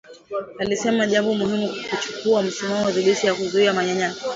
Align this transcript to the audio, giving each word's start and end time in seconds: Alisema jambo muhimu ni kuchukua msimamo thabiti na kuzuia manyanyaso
Alisema 0.59 1.07
jambo 1.07 1.33
muhimu 1.33 1.57
ni 1.71 1.83
kuchukua 1.89 2.43
msimamo 2.43 2.91
thabiti 2.91 3.27
na 3.27 3.33
kuzuia 3.35 3.73
manyanyaso 3.73 4.25